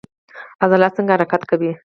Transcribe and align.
عضلات 0.63 0.91
څنګه 0.97 1.13
حرکت 1.15 1.41
کوي؟ 1.49 1.71